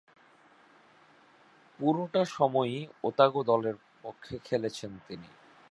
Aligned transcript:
পুরোটা 1.79 2.21
সময়ই 2.31 2.79
ওতাগো 3.03 3.41
দলের 3.43 3.75
পক্ষে 4.03 4.35
খেলেছেন 4.43 4.91
তিনি। 5.07 5.29